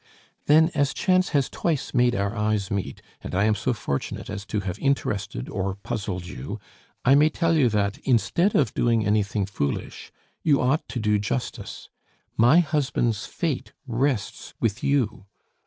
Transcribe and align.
"Then, 0.47 0.71
as 0.73 0.95
chance 0.95 1.29
has 1.29 1.47
twice 1.47 1.93
made 1.93 2.15
our 2.15 2.35
eyes 2.35 2.71
meet, 2.71 3.03
and 3.21 3.35
I 3.35 3.43
am 3.43 3.53
so 3.53 3.71
fortunate 3.71 4.31
as 4.31 4.45
to 4.47 4.61
have 4.61 4.79
interested 4.79 5.47
or 5.47 5.75
puzzled 5.75 6.25
you, 6.25 6.59
I 7.05 7.13
may 7.13 7.29
tell 7.29 7.55
you 7.55 7.69
that, 7.69 7.99
instead 7.99 8.55
of 8.55 8.73
doing 8.73 9.05
anything 9.05 9.45
foolish, 9.45 10.11
you 10.41 10.59
ought 10.59 10.89
to 10.89 10.99
do 10.99 11.19
justice. 11.19 11.89
My 12.35 12.61
husband's 12.61 13.27
fate 13.27 13.73
rests 13.85 14.55
with 14.59 14.83
you." 14.83 15.27